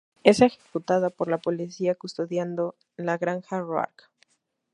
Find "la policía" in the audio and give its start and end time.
1.29-1.93